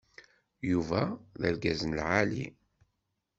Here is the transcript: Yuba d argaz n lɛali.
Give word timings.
Yuba 0.71 1.01
d 1.39 1.41
argaz 1.47 1.81
n 1.85 1.95
lɛali. 1.97 2.45